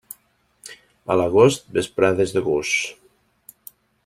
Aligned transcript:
A 1.15 1.17
l'agost, 1.21 1.69
vesprades 1.77 2.35
de 2.39 2.45
gos. 2.51 2.75